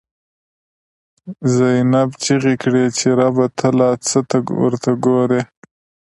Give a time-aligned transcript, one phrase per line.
[1.55, 5.41] «زینب» چیغی کړی چه ربه، ته لا څه ته ورته گوری